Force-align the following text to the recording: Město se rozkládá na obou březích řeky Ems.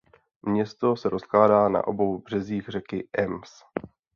Město 0.41 0.95
se 0.95 1.09
rozkládá 1.09 1.69
na 1.69 1.87
obou 1.87 2.17
březích 2.17 2.65
řeky 2.69 3.07
Ems. 3.17 3.49